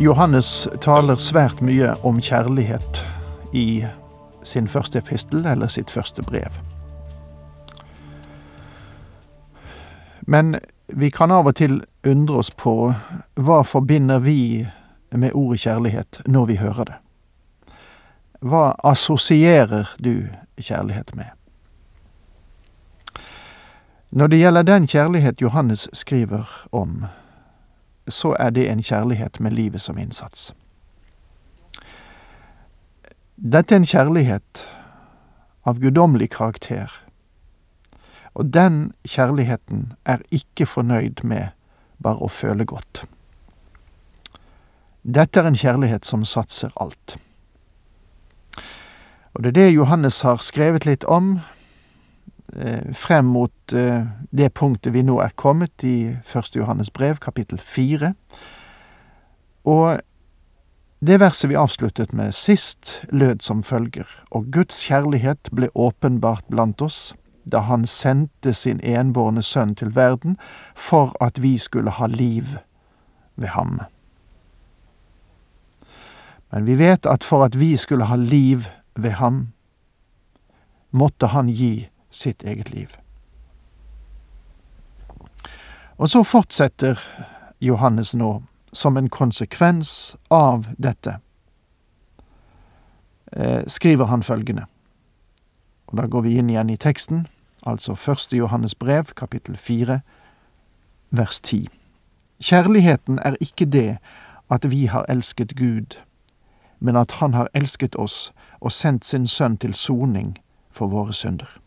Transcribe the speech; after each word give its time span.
Johannes 0.00 0.68
taler 0.80 1.18
svært 1.20 1.58
mye 1.60 1.90
om 2.08 2.22
kjærlighet 2.24 3.02
i 3.52 3.84
sin 4.48 4.68
første 4.68 4.98
epistel, 4.98 5.44
eller 5.44 5.68
sitt 5.68 5.90
første 5.92 6.22
brev. 6.24 6.56
Men 10.24 10.56
vi 10.88 11.10
kan 11.12 11.30
av 11.30 11.52
og 11.52 11.58
til 11.60 11.82
undre 12.08 12.40
oss 12.40 12.48
på 12.50 12.94
hva 13.36 13.60
forbinder 13.60 14.24
vi 14.24 14.64
med 15.12 15.36
ordet 15.36 15.60
kjærlighet 15.66 16.22
når 16.24 16.48
vi 16.48 16.56
hører 16.64 16.88
det? 16.94 16.98
Hva 18.40 18.72
assosierer 18.80 19.92
du 20.00 20.30
kjærlighet 20.56 21.12
med? 21.12 21.28
Når 24.10 24.32
det 24.32 24.40
gjelder 24.40 24.62
den 24.62 24.88
kjærlighet 24.88 25.42
Johannes 25.42 25.88
skriver 25.92 26.48
om, 26.72 27.04
så 28.08 28.36
er 28.38 28.50
det 28.50 28.70
en 28.70 28.82
kjærlighet 28.82 29.40
med 29.40 29.50
livet 29.50 29.80
som 29.80 29.98
innsats. 29.98 30.54
Dette 33.36 33.74
er 33.74 33.80
en 33.80 33.88
kjærlighet 33.88 34.64
av 35.64 35.80
guddommelig 35.80 36.30
karakter, 36.30 36.92
og 38.34 38.54
den 38.54 38.92
kjærligheten 39.04 39.92
er 40.04 40.22
ikke 40.30 40.66
fornøyd 40.66 41.24
med 41.24 41.56
bare 42.02 42.20
å 42.20 42.28
føle 42.28 42.64
godt. 42.64 43.04
Dette 45.02 45.40
er 45.40 45.48
en 45.48 45.56
kjærlighet 45.56 46.06
som 46.06 46.24
satser 46.24 46.72
alt. 46.76 47.16
Og 49.34 49.42
det 49.42 49.48
er 49.48 49.58
det 49.58 49.72
Johannes 49.72 50.20
har 50.20 50.42
skrevet 50.44 50.84
litt 50.84 51.04
om 51.04 51.38
frem 52.96 53.24
mot 53.30 53.72
eh, 53.72 54.06
det 54.30 54.48
punktet 54.54 54.94
vi 54.94 55.04
nå 55.06 55.20
er 55.22 55.34
kommet 55.38 55.84
i 55.86 56.16
1. 56.24 56.56
Johannes 56.56 56.90
brev, 56.90 57.20
kapittel 57.22 57.58
4. 57.58 58.12
Og 59.70 60.00
det 61.00 61.20
verset 61.20 61.50
vi 61.50 61.56
avsluttet 61.56 62.12
med 62.12 62.34
sist, 62.34 63.02
lød 63.08 63.40
som 63.40 63.62
følger, 63.62 64.08
og 64.30 64.50
Guds 64.52 64.82
kjærlighet 64.84 65.48
ble 65.54 65.70
åpenbart 65.74 66.44
blant 66.50 66.82
oss 66.82 67.14
da 67.50 67.62
Han 67.66 67.86
sendte 67.86 68.52
sin 68.54 68.80
enbårne 68.84 69.42
sønn 69.42 69.72
til 69.74 69.94
verden 69.96 70.36
for 70.76 71.16
at 71.24 71.40
vi 71.42 71.56
skulle 71.58 71.90
ha 71.90 72.06
liv 72.06 72.58
ved 73.36 73.48
ham. 73.48 73.80
Men 76.52 76.66
vi 76.66 76.76
vet 76.78 77.06
at 77.06 77.24
for 77.24 77.44
at 77.44 77.58
vi 77.58 77.76
skulle 77.76 78.04
ha 78.04 78.16
liv 78.16 78.68
ved 78.94 79.10
ham, 79.10 79.48
måtte 80.90 81.26
han 81.26 81.48
gi 81.48 81.88
sitt 82.10 82.42
eget 82.42 82.70
liv. 82.70 82.96
Og 85.98 86.08
så 86.08 86.22
fortsetter 86.22 87.00
Johannes 87.60 88.14
nå, 88.14 88.42
som 88.72 88.96
en 88.96 89.08
konsekvens 89.08 90.16
av 90.30 90.66
dette, 90.78 91.18
eh, 93.32 93.66
skriver 93.66 94.04
han 94.04 94.22
følgende. 94.22 94.64
Og 95.86 95.96
da 95.96 96.06
går 96.06 96.22
vi 96.22 96.38
inn 96.38 96.50
igjen 96.50 96.70
i 96.70 96.76
teksten, 96.76 97.26
altså 97.66 97.94
første 97.94 98.36
Johannes 98.36 98.74
brev, 98.74 99.04
kapittel 99.16 99.56
fire, 99.56 100.00
vers 101.10 101.40
ti. 101.40 101.68
Kjærligheten 102.40 103.18
er 103.18 103.36
ikke 103.40 103.66
det 103.66 103.98
at 104.50 104.70
vi 104.70 104.86
har 104.86 105.04
elsket 105.08 105.56
Gud, 105.56 105.98
men 106.78 106.96
at 106.96 107.10
Han 107.10 107.34
har 107.34 107.48
elsket 107.54 107.96
oss 107.96 108.32
og 108.60 108.72
sendt 108.72 109.04
sin 109.04 109.26
Sønn 109.26 109.56
til 109.56 109.74
soning 109.74 110.38
for 110.70 110.86
våre 110.86 111.12
synder. 111.12 111.60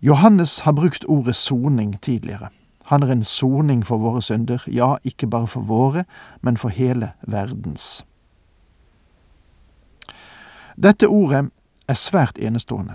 Johannes 0.00 0.60
har 0.60 0.72
brukt 0.72 1.04
ordet 1.04 1.36
soning 1.36 2.00
tidligere. 2.02 2.48
Han 2.84 3.02
er 3.02 3.12
en 3.12 3.24
soning 3.24 3.86
for 3.86 3.98
våre 3.98 4.22
synder, 4.22 4.62
ja, 4.66 4.96
ikke 5.04 5.26
bare 5.26 5.46
for 5.46 5.60
våre, 5.60 6.04
men 6.40 6.56
for 6.56 6.68
hele 6.68 7.12
verdens. 7.26 8.04
Dette 10.82 11.08
ordet 11.08 11.50
er 11.88 11.94
svært 11.94 12.38
enestående, 12.38 12.94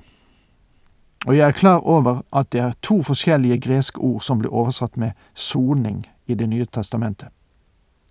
og 1.26 1.38
jeg 1.38 1.48
er 1.48 1.52
klar 1.52 1.80
over 1.80 2.22
at 2.34 2.52
det 2.52 2.62
er 2.62 2.74
to 2.82 3.02
forskjellige 3.04 3.60
greske 3.60 4.00
ord 4.00 4.22
som 4.22 4.40
blir 4.40 4.54
oversatt 4.54 4.98
med 4.98 5.12
soning 5.34 6.06
i 6.28 6.34
Det 6.34 6.50
nye 6.50 6.66
testamentet. 6.66 7.28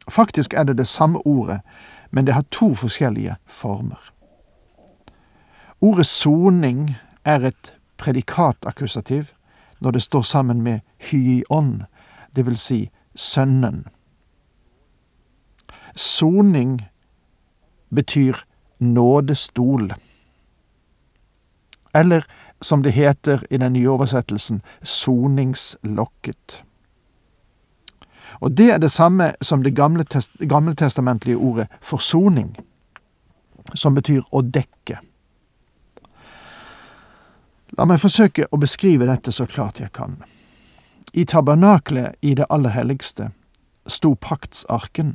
Faktisk 0.08 0.54
er 0.54 0.64
det 0.64 0.78
det 0.78 0.88
samme 0.88 1.26
ordet, 1.26 1.60
men 2.10 2.26
det 2.26 2.34
har 2.34 2.44
to 2.50 2.74
forskjellige 2.74 3.36
former. 3.46 4.12
Ordet 5.80 6.06
soning 6.06 6.96
er 7.24 7.40
et 7.40 7.74
predikatakkusativ 8.02 9.30
når 9.80 9.90
det 9.90 10.02
står 10.02 10.22
sammen 10.22 10.62
med 10.62 10.80
hyion, 11.10 11.82
det 12.36 12.46
vil 12.46 12.56
si 12.58 12.90
sønnen. 13.14 13.86
Soning 15.96 16.80
betyr 17.94 18.34
nådestol. 18.78 19.92
Eller 21.94 22.26
som 22.60 22.82
det 22.82 22.92
heter 22.92 23.42
i 23.50 23.56
den 23.56 23.72
nye 23.72 23.90
oversettelsen, 23.90 24.62
soningslokket. 24.82 26.62
Og 28.40 28.56
det 28.56 28.70
er 28.70 28.78
det 28.78 28.90
samme 28.90 29.32
som 29.42 29.62
det 29.62 29.76
gamle 30.48 30.74
testamentlige 30.74 31.36
ordet 31.36 31.66
forsoning, 31.80 32.56
som 33.74 33.94
betyr 33.94 34.22
å 34.30 34.42
dekke. 34.42 34.98
La 37.80 37.86
meg 37.88 38.02
forsøke 38.02 38.44
å 38.52 38.58
beskrive 38.60 39.06
dette 39.08 39.32
så 39.32 39.46
klart 39.48 39.80
jeg 39.80 39.94
kan. 39.96 40.18
I 41.16 41.24
tabernaklet 41.24 42.18
i 42.20 42.34
det 42.36 42.44
aller 42.52 42.74
helligste 42.74 43.30
sto 43.88 44.12
paktsarken. 44.20 45.14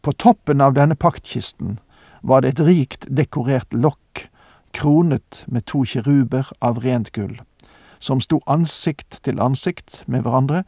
På 0.00 0.14
toppen 0.16 0.64
av 0.64 0.72
denne 0.78 0.96
paktkisten 0.96 1.76
var 2.24 2.40
det 2.40 2.54
et 2.54 2.64
rikt 2.64 3.04
dekorert 3.12 3.76
lokk, 3.76 4.26
kronet 4.72 5.42
med 5.52 5.66
to 5.68 5.84
kiruber 5.84 6.48
av 6.64 6.80
rent 6.80 7.12
gull, 7.12 7.36
som 7.98 8.24
sto 8.24 8.40
ansikt 8.48 9.20
til 9.26 9.40
ansikt 9.42 10.04
med 10.06 10.24
hverandre 10.24 10.62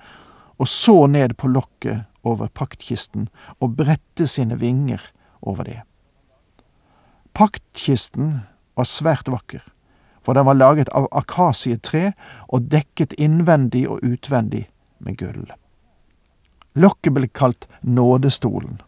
og 0.61 0.69
så 0.69 1.07
ned 1.09 1.39
på 1.41 1.49
lokket 1.49 2.05
over 2.23 2.53
paktkisten 2.53 3.31
og 3.61 3.79
bredte 3.81 4.29
sine 4.29 4.61
vinger 4.61 5.01
over 5.41 5.65
det. 5.65 5.81
Paktkisten 7.33 8.43
var 8.77 8.89
svært 8.91 9.33
vakker 9.33 9.65
for 10.23 10.33
den 10.33 10.47
var 10.47 10.55
laget 10.55 10.89
av 10.89 11.09
akasietre 11.13 12.13
og 12.49 12.71
dekket 12.71 13.15
innvendig 13.19 13.89
og 13.91 14.01
utvendig 14.03 14.69
med 14.99 15.19
gull. 15.19 15.51
Lokket 16.75 17.13
ble 17.13 17.29
kalt 17.29 17.67
Nådestolen, 17.83 18.81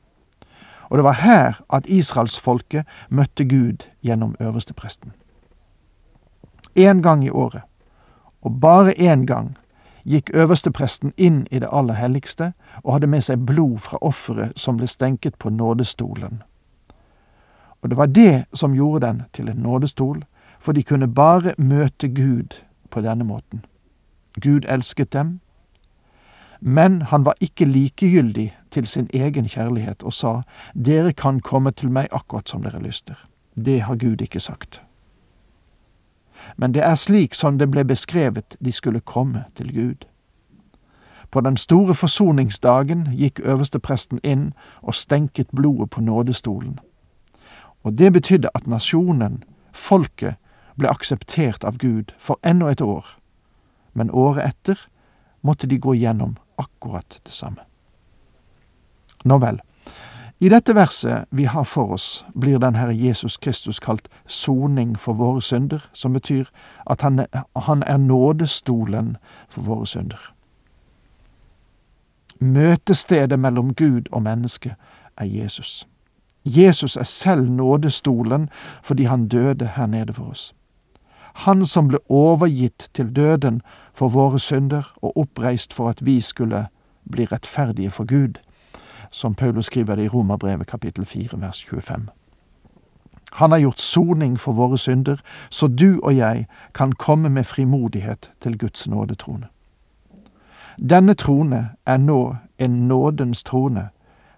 og 0.89 0.99
det 0.99 1.05
var 1.05 1.21
her 1.21 1.61
at 1.69 1.87
israelsfolket 1.87 2.87
møtte 3.09 3.45
Gud 3.45 3.89
gjennom 4.03 4.37
øverstepresten. 4.41 5.13
En 6.75 7.03
gang 7.03 7.25
i 7.25 7.31
året, 7.31 7.63
og 8.43 8.61
bare 8.61 8.95
én 8.95 9.27
gang, 9.27 9.57
gikk 10.05 10.31
øverstepresten 10.35 11.13
inn 11.17 11.47
i 11.51 11.59
det 11.59 11.69
aller 11.73 11.95
helligste 11.95 12.53
og 12.83 12.93
hadde 12.93 13.07
med 13.07 13.25
seg 13.25 13.47
blod 13.47 13.79
fra 13.79 13.99
offeret 14.05 14.53
som 14.61 14.77
ble 14.77 14.89
stenket 14.89 15.39
på 15.41 15.51
nådestolen. 15.51 16.43
Og 17.83 17.91
det 17.91 17.97
var 17.97 18.07
det 18.07 18.45
som 18.53 18.75
gjorde 18.75 19.07
den 19.07 19.23
til 19.33 19.49
en 19.49 19.57
nådestol, 19.57 20.25
for 20.65 20.73
de 20.73 20.83
kunne 20.83 21.09
bare 21.15 21.53
møte 21.59 22.09
Gud 22.09 22.57
på 22.91 23.01
denne 23.05 23.25
måten. 23.25 23.65
Gud 24.41 24.65
elsket 24.69 25.13
dem, 25.13 25.41
men 26.61 27.03
han 27.03 27.25
var 27.25 27.35
ikke 27.41 27.65
likegyldig 27.65 28.57
til 28.71 28.87
sin 28.87 29.11
egen 29.15 29.49
kjærlighet 29.49 30.03
og 30.03 30.13
sa, 30.13 30.41
Dere 30.75 31.13
kan 31.13 31.41
komme 31.41 31.71
til 31.71 31.91
meg 31.93 32.09
akkurat 32.13 32.49
som 32.49 32.63
dere 32.63 32.81
lyster. 32.81 33.15
Det 33.57 33.83
har 33.83 33.97
Gud 33.97 34.23
ikke 34.23 34.41
sagt. 34.41 34.83
Men 36.57 36.75
det 36.75 36.83
er 36.83 36.95
slik 36.95 37.35
som 37.35 37.59
det 37.59 37.71
ble 37.71 37.85
beskrevet 37.85 38.57
de 38.65 38.73
skulle 38.73 39.01
komme 39.01 39.45
til 39.57 39.75
Gud. 39.75 40.09
På 41.31 41.41
den 41.41 41.57
store 41.57 41.95
forsoningsdagen 41.95 43.09
gikk 43.13 43.41
øverstepresten 43.45 44.21
inn 44.25 44.53
og 44.83 44.95
stenket 44.95 45.49
blodet 45.53 45.91
på 45.91 46.01
nådestolen. 46.01 46.79
Og 47.83 47.99
det 47.99 48.13
betydde 48.13 48.49
at 48.55 48.67
nasjonen, 48.67 49.43
folket, 49.73 50.35
ble 50.79 50.91
akseptert 50.91 51.65
av 51.65 51.79
Gud 51.79 52.15
for 52.19 52.39
ennå 52.43 52.69
et 52.69 52.81
år, 52.81 53.07
men 53.93 54.11
året 54.11 54.45
etter 54.49 54.81
måtte 55.43 55.67
de 55.67 55.79
gå 55.79 55.95
gjennom 55.95 56.37
akkurat 56.57 57.21
det 57.25 57.33
samme. 57.33 57.63
Nå 59.25 59.39
vel. 59.39 59.61
I 60.41 60.49
dette 60.49 60.75
verset 60.75 61.25
vi 61.31 61.45
har 61.45 61.65
for 61.65 61.95
oss, 61.95 62.25
blir 62.35 62.59
den 62.59 62.75
Herre 62.75 62.95
Jesus 62.95 63.37
Kristus 63.37 63.79
kalt 63.81 64.09
soning 64.27 64.99
for 64.99 65.15
våre 65.15 65.43
synder, 65.43 65.81
som 65.93 66.13
betyr 66.13 66.51
at 66.91 67.01
han, 67.01 67.27
han 67.57 67.83
er 67.87 67.97
nådestolen 67.97 69.17
for 69.49 69.63
våre 69.63 69.87
synder. 69.87 70.21
Møtestedet 72.41 73.39
mellom 73.39 73.75
Gud 73.75 74.11
og 74.13 74.23
menneske 74.23 74.75
er 75.17 75.25
Jesus. 75.25 75.87
Jesus 76.45 76.97
er 76.97 77.05
selv 77.05 77.51
nådestolen 77.51 78.49
fordi 78.83 79.05
han 79.05 79.29
døde 79.29 79.71
her 79.77 79.87
nede 79.87 80.13
for 80.13 80.25
oss. 80.25 80.55
Han 81.35 81.65
som 81.65 81.89
ble 81.89 81.99
overgitt 82.09 82.89
til 82.95 83.11
døden 83.17 83.63
for 83.95 84.09
våre 84.09 84.41
synder 84.41 84.95
og 85.03 85.17
oppreist 85.19 85.75
for 85.75 85.89
at 85.89 86.05
vi 86.07 86.21
skulle 86.21 86.67
bli 87.11 87.27
rettferdige 87.27 87.91
for 87.91 88.05
Gud 88.05 88.39
som 89.15 89.35
Paulus 89.35 89.67
skriver 89.67 89.95
det 89.95 90.05
i 90.05 90.09
Romerbrevet 90.09 90.67
kapittel 90.67 91.05
4 91.05 91.41
vers 91.41 91.65
25. 91.65 92.09
Han 93.33 93.51
har 93.51 93.59
gjort 93.59 93.81
soning 93.81 94.41
for 94.41 94.53
våre 94.53 94.79
synder, 94.79 95.17
så 95.51 95.67
du 95.67 96.01
og 96.03 96.17
jeg 96.17 96.47
kan 96.75 96.93
komme 96.93 97.29
med 97.29 97.45
frimodighet 97.45 98.31
til 98.41 98.59
Guds 98.59 98.89
nådetrone. 98.89 99.47
Denne 100.91 101.15
trone 101.15 101.71
er 101.87 101.97
nå 101.97 102.37
en 102.59 102.71
nådens 102.71 103.43
trone, 103.43 103.89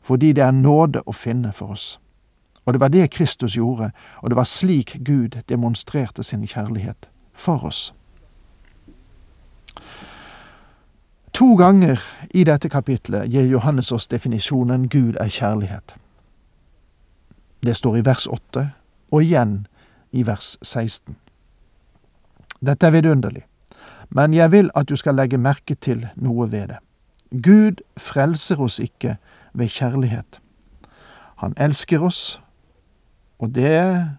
fordi 0.02 0.32
det 0.32 0.44
er 0.44 0.50
nåde 0.50 1.02
å 1.06 1.12
finne 1.12 1.52
for 1.52 1.66
oss. 1.66 2.00
Og 2.66 2.72
det 2.72 2.80
var 2.80 2.88
det 2.88 3.10
Kristus 3.10 3.54
gjorde, 3.54 3.90
og 4.22 4.30
det 4.30 4.36
var 4.36 4.44
slik 4.44 4.96
Gud 5.04 5.38
demonstrerte 5.48 6.22
sin 6.22 6.46
kjærlighet 6.46 7.08
for 7.32 7.64
oss. 7.64 7.94
To 11.32 11.54
ganger 11.54 12.00
i 12.34 12.44
dette 12.44 12.68
kapitlet 12.68 13.30
gir 13.30 13.46
Johannes 13.46 13.92
oss 13.92 14.06
definisjonen 14.06 14.88
Gud 14.88 15.18
er 15.20 15.28
kjærlighet. 15.28 15.94
Det 17.62 17.76
står 17.76 17.96
i 17.96 18.04
vers 18.04 18.26
8, 18.26 18.70
og 19.12 19.22
igjen 19.22 19.66
i 20.12 20.26
vers 20.26 20.56
16. 20.62 21.16
Dette 22.66 22.86
er 22.86 22.90
vidunderlig, 22.90 23.44
men 24.10 24.34
jeg 24.34 24.52
vil 24.52 24.70
at 24.74 24.88
du 24.88 24.96
skal 24.96 25.14
legge 25.14 25.38
merke 25.38 25.74
til 25.74 26.06
noe 26.16 26.48
ved 26.52 26.68
det. 26.72 26.78
Gud 27.42 27.84
frelser 27.98 28.60
oss 28.60 28.78
ikke 28.78 29.16
ved 29.52 29.68
kjærlighet. 29.68 30.40
Han 31.36 31.54
elsker 31.56 32.00
oss, 32.00 32.40
og 33.38 33.54
det 33.54 34.16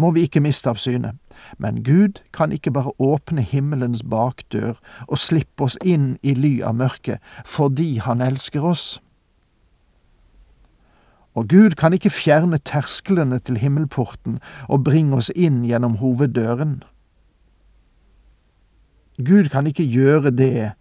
må 0.00 0.10
vi 0.10 0.24
ikke 0.26 0.42
miste 0.44 0.70
av 0.70 0.80
syne. 0.80 1.14
Men 1.58 1.82
Gud 1.84 2.20
kan 2.36 2.52
ikke 2.52 2.72
bare 2.72 2.92
åpne 3.00 3.42
himmelens 3.42 4.02
bakdør 4.02 4.78
og 5.06 5.18
slippe 5.18 5.66
oss 5.66 5.78
inn 5.84 6.14
i 6.22 6.34
ly 6.36 6.60
av 6.66 6.76
mørket 6.80 7.20
fordi 7.48 7.98
Han 7.98 8.20
elsker 8.24 8.64
oss. 8.64 9.00
Og 11.34 11.48
Gud 11.48 11.76
kan 11.78 11.94
ikke 11.94 12.10
fjerne 12.10 12.58
tersklene 12.58 13.38
til 13.38 13.60
himmelporten 13.62 14.40
og 14.68 14.84
bringe 14.84 15.16
oss 15.16 15.30
inn 15.36 15.62
gjennom 15.64 16.00
hoveddøren. 16.02 16.82
Gud 19.20 19.50
kan 19.52 19.66
ikke 19.66 19.84
gjøre 19.84 20.32
det, 20.32 20.72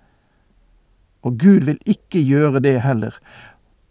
og 1.21 1.37
Gud 1.39 1.67
vil 1.67 1.79
ikke 1.85 2.23
gjøre 2.23 2.59
det 2.63 2.81
heller, 2.81 3.19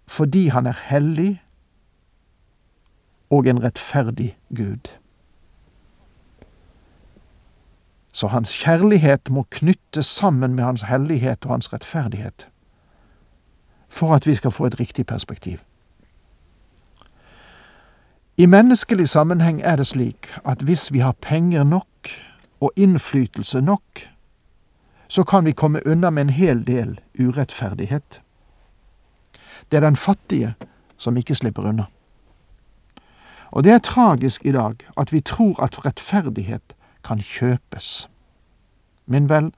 fordi 0.09 0.49
Han 0.49 0.67
er 0.67 0.77
hellig 0.89 1.43
og 3.31 3.47
en 3.47 3.63
rettferdig 3.63 4.39
Gud. 4.57 4.89
Så 8.13 8.27
hans 8.27 8.55
kjærlighet 8.65 9.31
må 9.31 9.47
knyttes 9.51 10.07
sammen 10.07 10.55
med 10.55 10.65
hans 10.65 10.83
hellighet 10.83 11.45
og 11.45 11.51
hans 11.51 11.73
rettferdighet, 11.73 12.49
for 13.89 14.15
at 14.15 14.27
vi 14.27 14.35
skal 14.35 14.51
få 14.51 14.67
et 14.67 14.81
riktig 14.81 15.07
perspektiv. 15.07 15.59
I 18.37 18.47
menneskelig 18.47 19.09
sammenheng 19.09 19.63
er 19.63 19.77
det 19.77 19.87
slik 19.87 20.29
at 20.45 20.63
hvis 20.63 20.93
vi 20.93 20.99
har 20.99 21.13
penger 21.13 21.65
nok 21.65 22.09
og 22.61 22.73
innflytelse 22.77 23.61
nok, 23.61 24.09
så 25.09 25.23
kan 25.23 25.45
vi 25.45 25.53
komme 25.53 25.87
unna 25.87 26.11
med 26.11 26.23
en 26.23 26.31
hel 26.31 26.67
del 26.67 27.01
urettferdighet. 27.21 28.23
Det 29.71 29.77
er 29.77 29.81
den 29.81 29.97
fattige 29.97 30.55
som 30.97 31.17
ikke 31.17 31.35
slipper 31.35 31.63
unna. 31.63 31.85
Og 33.51 33.65
det 33.65 33.73
er 33.73 33.79
tragisk 33.79 34.45
i 34.45 34.53
dag 34.53 34.75
at 34.97 35.13
vi 35.13 35.21
tror 35.21 35.63
at 35.63 35.85
rettferdighet 35.85 36.75
kan 37.05 37.21
kjøpes. 37.21 38.09
Min 39.07 39.29
vel, 39.29 39.53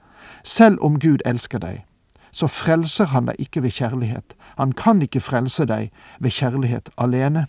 selv 0.45 0.79
om 0.81 0.99
Gud 1.01 1.19
elsker 1.27 1.59
deg, 1.59 1.85
så 2.33 2.47
frelser 2.47 3.11
han 3.11 3.27
deg 3.27 3.41
ikke 3.43 3.63
ved 3.63 3.71
kjærlighet. 3.71 4.37
Han 4.59 4.73
kan 4.73 5.03
ikke 5.03 5.21
frelse 5.21 5.67
deg 5.67 5.91
ved 6.21 6.31
kjærlighet 6.31 6.91
alene. 6.99 7.47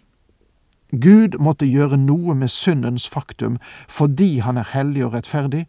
Gud 0.91 1.37
måtte 1.39 1.69
gjøre 1.69 1.97
noe 1.97 2.35
med 2.35 2.49
syndens 2.51 3.07
faktum 3.07 3.59
fordi 3.87 4.39
han 4.39 4.57
er 4.57 4.73
hellig 4.73 5.05
og 5.05 5.13
rettferdig, 5.13 5.67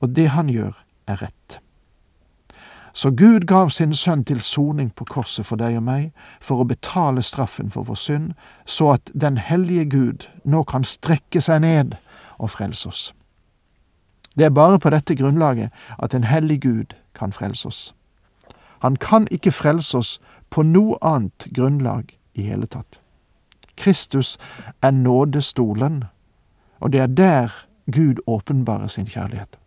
og 0.00 0.16
det 0.16 0.28
han 0.28 0.48
gjør, 0.52 0.76
er 1.06 1.22
rett. 1.22 1.63
Så 2.94 3.10
Gud 3.10 3.40
gav 3.40 3.70
sin 3.70 3.94
sønn 3.94 4.24
til 4.24 4.40
soning 4.40 4.92
på 4.94 5.04
korset 5.04 5.46
for 5.46 5.58
deg 5.58 5.76
og 5.76 5.82
meg, 5.82 6.12
for 6.40 6.62
å 6.62 6.66
betale 6.70 7.22
straffen 7.26 7.70
for 7.70 7.82
vår 7.82 7.98
synd, 7.98 8.28
så 8.64 8.92
at 8.94 9.10
den 9.20 9.38
hellige 9.38 9.84
Gud 9.90 10.28
nå 10.44 10.62
kan 10.62 10.86
strekke 10.86 11.42
seg 11.42 11.64
ned 11.66 11.96
og 12.38 12.52
frelse 12.54 12.88
oss. 12.88 13.02
Det 14.38 14.46
er 14.46 14.54
bare 14.54 14.78
på 14.78 14.90
dette 14.94 15.14
grunnlaget 15.18 15.74
at 15.98 16.14
en 16.14 16.24
hellig 16.24 16.60
Gud 16.62 16.94
kan 17.14 17.32
frelse 17.32 17.68
oss. 17.68 17.82
Han 18.78 18.96
kan 18.96 19.26
ikke 19.30 19.50
frelse 19.50 19.98
oss 19.98 20.20
på 20.50 20.62
noe 20.62 20.98
annet 21.02 21.48
grunnlag 21.54 22.14
i 22.34 22.46
hele 22.46 22.66
tatt. 22.66 23.00
Kristus 23.76 24.38
er 24.82 24.90
nådestolen, 24.90 26.04
og 26.80 26.92
det 26.92 27.00
er 27.00 27.06
der 27.06 27.66
Gud 27.90 28.22
åpenbarer 28.26 28.86
sin 28.86 29.06
kjærlighet. 29.06 29.58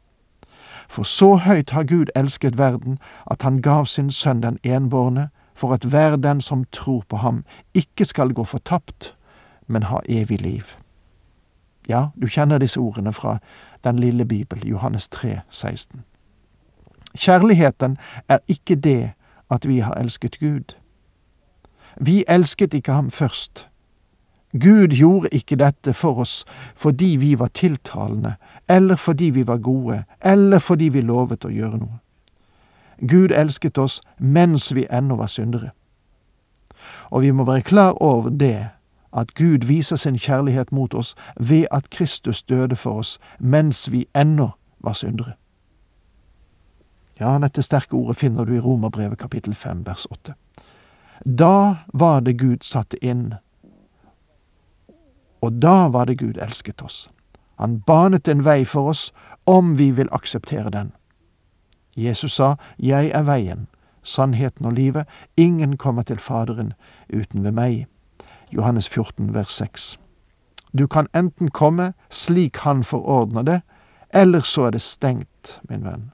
For 0.88 1.04
så 1.04 1.36
høyt 1.36 1.70
har 1.70 1.84
Gud 1.84 2.06
elsket 2.16 2.58
verden 2.58 3.00
at 3.32 3.42
han 3.42 3.62
gav 3.62 3.86
sin 3.86 4.12
sønn 4.12 4.44
den 4.44 4.60
enbårne, 4.64 5.30
for 5.56 5.74
at 5.74 5.84
hver 5.84 6.16
den 6.16 6.42
som 6.42 6.66
tror 6.72 7.04
på 7.10 7.18
ham, 7.18 7.44
ikke 7.74 8.06
skal 8.06 8.34
gå 8.34 8.44
fortapt, 8.44 9.16
men 9.68 9.84
ha 9.84 10.00
evig 10.10 10.42
liv. 10.42 10.64
Ja, 11.90 12.08
du 12.22 12.28
kjenner 12.28 12.58
disse 12.58 12.80
ordene 12.80 13.14
fra 13.14 13.38
den 13.84 14.00
lille 14.00 14.26
Bibel, 14.26 14.68
Johannes 14.68 15.10
3, 15.10 15.40
16. 15.50 16.04
Kjærligheten 17.18 17.98
er 18.30 18.38
ikke 18.48 18.76
det 18.76 19.12
at 19.52 19.68
vi 19.68 19.80
har 19.80 19.94
elsket 19.94 20.40
Gud. 20.40 20.76
Vi 22.02 22.24
elsket 22.28 22.74
ikke 22.74 22.92
ham 22.92 23.12
først. 23.12 23.68
Gud 24.52 24.88
gjorde 24.88 25.30
ikke 25.32 25.56
dette 25.56 25.94
for 25.94 26.20
oss 26.20 26.46
fordi 26.76 27.16
vi 27.20 27.40
var 27.40 27.48
tiltalende, 27.48 28.36
eller 28.68 28.96
fordi 28.96 29.30
vi 29.30 29.48
var 29.48 29.58
gode, 29.58 30.04
eller 30.22 30.60
fordi 30.60 30.90
vi 30.90 31.02
lovet 31.02 31.46
å 31.46 31.50
gjøre 31.50 31.78
noe. 31.78 32.00
Gud 33.08 33.32
elsket 33.32 33.78
oss 33.78 34.02
mens 34.18 34.72
vi 34.76 34.88
ennå 34.92 35.16
var 35.16 35.28
syndere. 35.28 35.72
Og 37.10 37.22
vi 37.22 37.32
må 37.32 37.44
være 37.44 37.62
klar 37.62 38.02
over 38.02 38.30
det 38.30 38.70
at 39.14 39.34
Gud 39.34 39.66
viser 39.66 39.96
sin 39.96 40.18
kjærlighet 40.18 40.72
mot 40.72 40.94
oss 40.94 41.16
ved 41.40 41.66
at 41.72 41.90
Kristus 41.90 42.44
døde 42.44 42.76
for 42.76 43.00
oss 43.00 43.20
mens 43.40 43.92
vi 43.92 44.06
ennå 44.16 44.50
var 44.80 44.94
syndere. 44.94 45.34
Ja, 47.20 47.38
dette 47.42 47.62
sterke 47.62 47.94
ordet 47.94 48.18
finner 48.18 48.46
du 48.46 48.56
i 48.56 48.60
Romerbrevet 48.60 49.18
kapittel 49.18 49.54
5 49.54 49.86
vers 49.86 50.06
8. 50.12 50.34
Da 51.26 51.76
var 51.94 52.20
det 52.20 52.38
Gud 52.40 52.58
satte 52.62 52.98
inn, 53.06 53.34
og 55.42 55.62
da 55.62 55.88
var 55.90 56.06
det 56.06 56.20
Gud 56.20 56.38
elsket 56.42 56.82
oss. 56.82 57.08
Han 57.58 57.80
banet 57.80 58.28
en 58.28 58.46
vei 58.46 58.66
for 58.66 58.90
oss 58.90 59.14
om 59.46 59.78
vi 59.78 59.92
vil 59.92 60.10
akseptere 60.12 60.70
den. 60.70 60.92
Jesus 61.98 62.32
sa, 62.32 62.56
Jeg 62.78 63.10
er 63.10 63.24
veien, 63.24 63.68
sannheten 64.04 64.66
og 64.66 64.74
livet, 64.74 65.06
ingen 65.38 65.78
kommer 65.78 66.04
til 66.04 66.20
Faderen 66.20 66.74
uten 67.14 67.44
ved 67.44 67.52
meg. 67.52 67.88
Johannes 68.52 68.90
14, 68.90 69.34
vers 69.34 69.52
6. 69.52 69.98
Du 70.78 70.88
kan 70.88 71.08
enten 71.16 71.50
komme 71.52 71.94
slik 72.10 72.58
Han 72.58 72.84
forordner 72.84 73.42
det, 73.42 73.62
eller 74.14 74.42
så 74.42 74.62
er 74.62 74.72
det 74.72 74.82
stengt, 74.82 75.60
min 75.70 75.86
venn. 75.86 76.12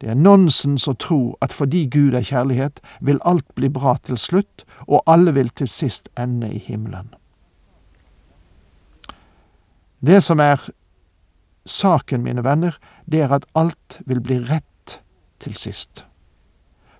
Det 0.00 0.10
er 0.10 0.14
nonsens 0.14 0.88
å 0.88 0.94
tro 0.98 1.36
at 1.40 1.52
fordi 1.52 1.86
Gud 1.86 2.14
er 2.14 2.26
kjærlighet, 2.26 2.80
vil 3.00 3.20
alt 3.24 3.46
bli 3.54 3.68
bra 3.68 3.96
til 4.02 4.18
slutt, 4.18 4.64
og 4.86 5.02
alle 5.06 5.34
vil 5.34 5.50
til 5.50 5.68
sist 5.68 6.08
ende 6.18 6.50
i 6.50 6.58
himmelen. 6.58 7.14
Det 10.02 10.20
som 10.20 10.40
er 10.40 10.58
saken, 11.64 12.22
mine 12.22 12.42
venner, 12.44 12.74
det 13.06 13.22
er 13.22 13.34
at 13.36 13.46
alt 13.54 14.00
vil 14.06 14.20
bli 14.20 14.40
rett 14.48 14.98
til 15.38 15.54
sist. 15.54 16.04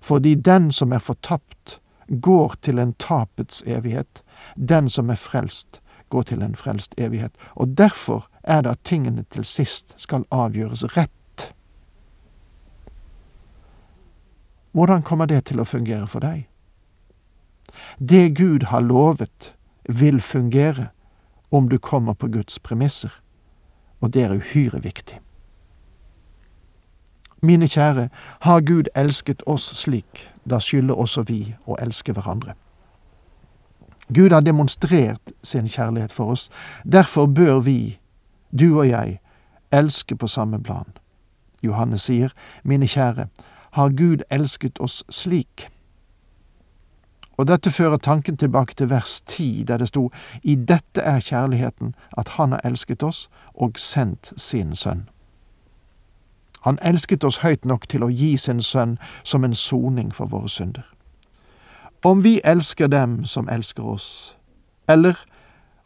Fordi 0.03 0.35
den 0.35 0.71
som 0.71 0.93
er 0.95 1.03
fortapt, 1.03 1.79
går 2.07 2.55
til 2.61 2.79
en 2.79 2.93
tapets 2.99 3.63
evighet. 3.67 4.23
Den 4.55 4.89
som 4.89 5.09
er 5.09 5.19
frelst, 5.19 5.81
går 6.09 6.23
til 6.31 6.41
en 6.41 6.55
frelst 6.55 6.95
evighet. 6.97 7.31
Og 7.55 7.77
derfor 7.77 8.27
er 8.43 8.61
det 8.61 8.69
at 8.69 8.83
tingene 8.83 9.25
til 9.31 9.45
sist 9.45 9.93
skal 9.97 10.25
avgjøres 10.31 10.83
rett. 10.97 11.53
Hvordan 14.71 15.03
kommer 15.03 15.25
det 15.25 15.45
til 15.45 15.59
å 15.59 15.67
fungere 15.67 16.07
for 16.07 16.23
deg? 16.23 16.47
Det 17.99 18.33
Gud 18.37 18.69
har 18.71 18.81
lovet, 18.81 19.53
vil 19.89 20.21
fungere 20.21 20.89
om 21.53 21.69
du 21.69 21.77
kommer 21.77 22.13
på 22.13 22.27
Guds 22.27 22.59
premisser, 22.59 23.21
og 24.01 24.13
det 24.13 24.23
er 24.23 24.33
uhyre 24.35 24.81
viktig. 24.81 25.19
Mine 27.41 27.67
kjære, 27.67 28.09
har 28.39 28.61
Gud 28.61 28.89
elsket 28.95 29.43
oss 29.45 29.63
slik, 29.77 30.29
da 30.49 30.59
skylder 30.59 30.95
også 30.95 31.21
vi 31.27 31.55
å 31.67 31.77
elske 31.79 32.15
hverandre. 32.15 32.55
Gud 34.13 34.31
har 34.31 34.41
demonstrert 34.41 35.33
sin 35.43 35.67
kjærlighet 35.67 36.11
for 36.11 36.33
oss, 36.33 36.49
derfor 36.83 37.25
bør 37.25 37.59
vi, 37.59 37.99
du 38.59 38.79
og 38.79 38.87
jeg, 38.89 39.19
elske 39.71 40.15
på 40.15 40.27
samme 40.27 40.63
plan. 40.63 40.89
Johannes 41.63 42.09
sier, 42.09 42.33
mine 42.63 42.87
kjære, 42.87 43.27
har 43.71 43.89
Gud 43.89 44.25
elsket 44.31 44.79
oss 44.79 45.03
slik. 45.09 45.69
Og 47.37 47.47
dette 47.47 47.71
fører 47.71 47.97
tanken 47.97 48.37
tilbake 48.37 48.73
til 48.77 48.89
vers 48.89 49.21
ti, 49.21 49.63
der 49.67 49.77
det 49.77 49.87
sto 49.87 50.11
I 50.43 50.55
dette 50.55 51.01
er 51.01 51.19
kjærligheten, 51.19 51.95
at 52.17 52.27
Han 52.27 52.51
har 52.51 52.61
elsket 52.63 53.03
oss 53.03 53.29
og 53.53 53.79
sendt 53.79 54.33
sin 54.37 54.75
sønn. 54.75 55.09
Han 56.63 56.79
elsket 56.81 57.23
oss 57.23 57.37
høyt 57.37 57.65
nok 57.65 57.87
til 57.89 58.03
å 58.03 58.09
gi 58.09 58.37
sin 58.37 58.61
sønn 58.61 58.97
som 59.23 59.43
en 59.43 59.55
soning 59.55 60.13
for 60.13 60.25
våre 60.25 60.49
synder. 60.49 60.85
Om 62.03 62.23
vi 62.23 62.41
elsker 62.43 62.87
dem 62.87 63.25
som 63.25 63.49
elsker 63.49 63.83
oss, 63.83 64.37
eller 64.87 65.19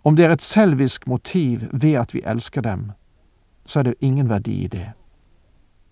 om 0.04 0.16
det 0.16 0.26
er 0.26 0.32
et 0.32 0.42
selvisk 0.42 1.08
motiv 1.08 1.66
ved 1.74 1.94
at 1.94 2.14
vi 2.14 2.22
elsker 2.26 2.62
dem, 2.62 2.92
så 3.66 3.80
er 3.80 3.84
det 3.84 3.94
ingen 4.02 4.30
verdi 4.30 4.64
i 4.64 4.68
det. 4.68 4.92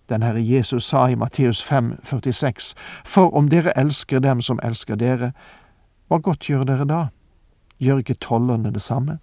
Den 0.08 0.22
Herre 0.22 0.42
Jesus 0.42 0.84
sa 0.84 1.08
i 1.08 1.14
Matteus 1.14 1.62
5, 1.62 1.96
46, 2.02 2.74
For 3.04 3.34
om 3.34 3.48
dere 3.50 3.78
elsker 3.78 4.18
dem 4.18 4.40
som 4.40 4.60
elsker 4.62 4.96
dere, 4.96 5.32
hva 6.08 6.18
godt 6.22 6.46
gjør 6.46 6.64
dere 6.64 6.86
da? 6.86 7.00
Gjør 7.82 7.98
ikke 7.98 8.20
tollerne 8.22 8.70
det 8.72 8.82
samme? 8.82 9.18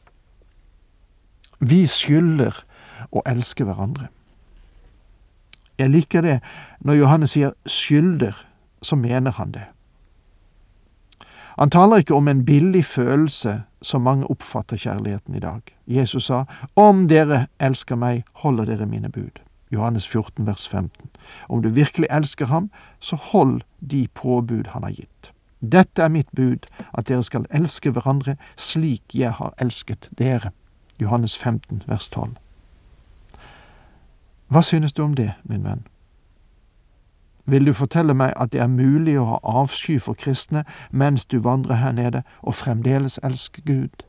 Vi 1.60 1.88
skylder 1.88 2.66
å 3.12 3.24
elske 3.26 3.64
hverandre. 3.64 4.10
Jeg 5.80 5.90
liker 5.90 6.22
det 6.22 6.40
når 6.80 7.00
Johannes 7.00 7.34
sier 7.34 7.56
skylder, 7.66 8.36
så 8.82 8.96
mener 8.96 9.32
han 9.32 9.56
det. 9.56 9.64
Han 11.58 11.70
taler 11.70 12.02
ikke 12.02 12.16
om 12.16 12.28
en 12.28 12.46
billig 12.46 12.86
følelse 12.86 13.62
som 13.82 14.02
mange 14.02 14.28
oppfatter 14.32 14.78
kjærligheten 14.78 15.36
i 15.36 15.40
dag. 15.40 15.62
Jesus 15.88 16.26
sa, 16.26 16.44
Om 16.76 17.08
dere 17.08 17.48
elsker 17.60 17.96
meg, 17.96 18.24
holder 18.34 18.66
dere 18.66 18.86
mine 18.86 19.10
bud. 19.10 19.40
Johannes 19.74 20.08
14, 20.08 20.46
vers 20.46 20.68
15. 20.68 21.10
Om 21.50 21.62
du 21.62 21.70
virkelig 21.70 22.08
elsker 22.12 22.46
ham, 22.46 22.72
så 23.00 23.16
hold 23.16 23.62
de 23.80 24.08
påbud 24.14 24.68
han 24.68 24.84
har 24.84 24.92
gitt. 24.92 25.34
Dette 25.72 26.04
er 26.04 26.08
mitt 26.08 26.32
bud, 26.36 26.68
at 26.94 27.08
dere 27.08 27.24
skal 27.24 27.46
elske 27.50 27.92
hverandre 27.92 28.36
slik 28.58 29.16
jeg 29.16 29.32
har 29.32 29.54
elsket 29.58 30.10
dere. 30.20 30.52
Johannes 31.02 31.38
15, 31.38 31.84
vers 31.88 32.10
12. 32.10 32.36
Hva 34.48 34.62
synes 34.62 34.94
du 34.94 35.04
om 35.04 35.14
det, 35.14 35.34
min 35.44 35.64
venn? 35.64 35.88
Vil 37.46 37.66
du 37.66 37.74
fortelle 37.74 38.14
meg 38.14 38.34
at 38.38 38.54
det 38.54 38.62
er 38.62 38.68
mulig 38.68 39.18
å 39.20 39.26
ha 39.26 39.40
avsky 39.44 39.98
for 40.00 40.14
kristne 40.14 40.64
mens 40.92 41.26
du 41.26 41.40
vandrer 41.44 41.76
her 41.76 41.92
nede 41.92 42.24
og 42.42 42.56
fremdeles 42.56 43.20
elsker 43.24 43.64
Gud? 43.66 44.06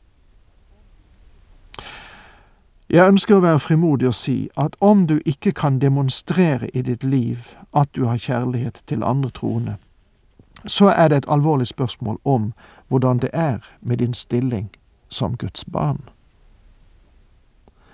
Jeg 2.89 3.07
ønsker 3.09 3.39
å 3.39 3.41
være 3.41 3.59
frimodig 3.59 4.07
og 4.07 4.13
si 4.13 4.49
at 4.61 4.75
om 4.79 5.07
du 5.09 5.17
ikke 5.25 5.51
kan 5.57 5.79
demonstrere 5.81 6.69
i 6.69 6.83
ditt 6.85 7.03
liv 7.03 7.49
at 7.73 7.89
du 7.97 8.05
har 8.05 8.21
kjærlighet 8.21 8.83
til 8.85 9.03
andre 9.03 9.31
troende, 9.33 9.77
så 10.67 10.91
er 10.93 11.09
det 11.09 11.17
et 11.17 11.29
alvorlig 11.29 11.67
spørsmål 11.67 12.19
om 12.25 12.53
hvordan 12.87 13.19
det 13.19 13.29
er 13.33 13.65
med 13.81 13.97
din 13.97 14.13
stilling 14.13 14.69
som 15.09 15.37
Guds 15.37 15.65
barn. 15.65 16.09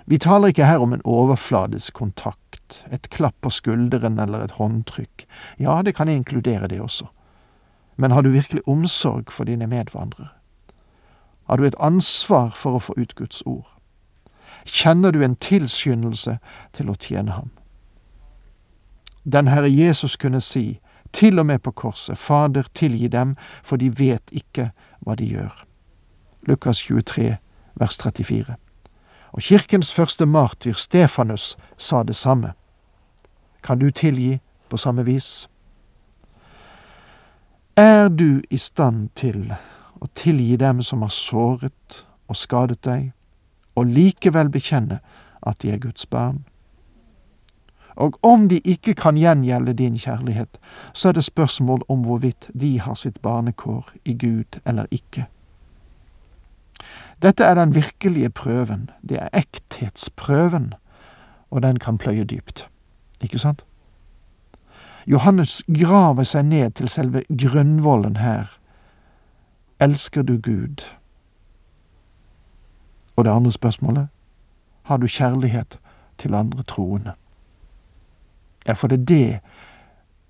Vi 0.05 0.17
taler 0.17 0.47
ikke 0.47 0.65
her 0.65 0.83
om 0.83 0.93
en 0.93 1.01
overfladisk 1.05 1.93
kontakt, 1.93 2.85
et 2.91 3.09
klapp 3.09 3.35
på 3.41 3.49
skulderen 3.49 4.19
eller 4.19 4.43
et 4.43 4.51
håndtrykk. 4.59 5.25
Ja, 5.59 5.81
det 5.81 5.95
kan 5.95 6.09
inkludere 6.09 6.67
det 6.67 6.81
også. 6.81 7.05
Men 7.95 8.11
har 8.11 8.21
du 8.21 8.29
virkelig 8.29 8.67
omsorg 8.67 9.31
for 9.31 9.43
dine 9.43 9.67
medvandrere? 9.67 10.27
Har 11.47 11.57
du 11.57 11.63
et 11.63 11.75
ansvar 11.79 12.51
for 12.55 12.75
å 12.75 12.79
få 12.79 12.93
ut 12.97 13.15
Guds 13.15 13.41
ord? 13.45 13.80
Kjenner 14.65 15.11
du 15.11 15.23
en 15.23 15.35
tilskyndelse 15.35 16.37
til 16.73 16.89
å 16.89 16.95
tjene 16.99 17.31
ham? 17.31 17.49
Den 19.23 19.47
Herre 19.47 19.69
Jesus 19.69 20.17
kunne 20.17 20.41
si, 20.41 20.79
til 21.13 21.39
og 21.39 21.45
med 21.45 21.59
på 21.59 21.71
korset, 21.71 22.17
Fader, 22.17 22.63
tilgi 22.73 23.07
dem, 23.07 23.35
for 23.63 23.77
de 23.77 23.91
vet 23.99 24.31
ikke 24.31 24.71
hva 24.99 25.15
de 25.15 25.25
gjør. 25.25 25.65
Lukas 26.47 26.79
23, 26.79 27.37
vers 27.75 27.97
34. 27.97 28.55
Og 29.31 29.41
kirkens 29.41 29.93
første 29.93 30.25
martyr, 30.25 30.73
Stefanus, 30.73 31.57
sa 31.77 32.03
det 32.03 32.15
samme. 32.15 32.53
Kan 33.63 33.79
du 33.79 33.91
tilgi 33.91 34.39
på 34.69 34.77
samme 34.77 35.05
vis? 35.05 35.49
Er 37.75 38.09
du 38.09 38.41
i 38.49 38.57
stand 38.57 39.09
til 39.15 39.53
å 40.01 40.07
tilgi 40.15 40.55
dem 40.57 40.81
som 40.81 41.01
har 41.01 41.13
såret 41.13 42.05
og 42.27 42.35
skadet 42.35 42.81
deg, 42.85 43.11
og 43.75 43.85
likevel 43.85 44.49
bekjenne 44.49 44.99
at 45.47 45.61
de 45.61 45.71
er 45.71 45.77
Guds 45.77 46.05
barn? 46.05 46.45
Og 47.95 48.19
om 48.23 48.49
de 48.49 48.59
ikke 48.59 48.93
kan 48.93 49.17
gjengjelde 49.17 49.73
din 49.73 49.97
kjærlighet, 49.97 50.57
så 50.93 51.09
er 51.09 51.11
det 51.11 51.23
spørsmål 51.23 51.81
om 51.87 52.05
hvorvidt 52.05 52.49
de 52.61 52.79
har 52.79 52.95
sitt 52.95 53.21
barnekår 53.21 53.91
i 54.05 54.13
Gud 54.13 54.59
eller 54.65 54.85
ikke. 54.91 55.25
Dette 57.21 57.43
er 57.43 57.53
den 57.53 57.75
virkelige 57.75 58.29
prøven, 58.29 58.89
det 59.09 59.19
er 59.21 59.29
ekthetsprøven, 59.33 60.73
og 61.51 61.61
den 61.61 61.79
kan 61.79 61.97
pløye 61.97 62.23
dypt, 62.23 62.67
ikke 63.21 63.39
sant? 63.39 63.65
Johannes 65.07 65.63
graver 65.79 66.23
seg 66.23 66.45
ned 66.45 66.71
til 66.71 66.89
selve 66.89 67.23
grunnvollen 67.29 68.17
her. 68.17 68.57
Elsker 69.79 70.21
du 70.21 70.37
Gud? 70.37 70.85
Og 73.15 73.25
det 73.25 73.31
andre 73.31 73.51
spørsmålet, 73.51 74.07
har 74.83 74.97
du 74.97 75.07
kjærlighet 75.07 75.79
til 76.17 76.33
andre 76.33 76.63
troende? 76.63 77.13
Ja, 78.67 78.73
for 78.73 78.87
det 78.87 78.99
er 78.99 79.05
det 79.05 79.39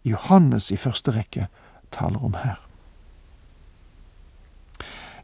Johannes 0.06 0.72
i 0.72 0.78
første 0.78 1.12
rekke 1.12 1.48
taler 1.92 2.24
om 2.24 2.34
her. 2.34 2.68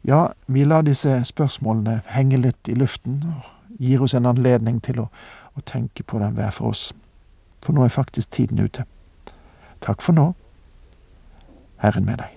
Ja, 0.07 0.27
vi 0.47 0.63
lar 0.63 0.81
disse 0.81 1.25
spørsmålene 1.25 2.01
henge 2.05 2.37
litt 2.37 2.67
i 2.67 2.73
luften, 2.73 3.23
og 3.23 3.79
gir 3.79 4.01
oss 4.01 4.13
en 4.13 4.25
anledning 4.25 4.79
til 4.83 5.01
å, 5.03 5.09
å 5.55 5.65
tenke 5.65 6.03
på 6.03 6.19
dem 6.19 6.37
hver 6.37 6.53
for 6.55 6.71
oss. 6.71 6.93
For 7.65 7.73
nå 7.73 7.83
er 7.83 7.93
faktisk 7.93 8.31
tiden 8.31 8.59
ute. 8.59 8.85
Takk 9.81 10.01
for 10.01 10.15
nå. 10.15 10.31
Herren 11.83 12.05
med 12.05 12.23
deg. 12.23 12.36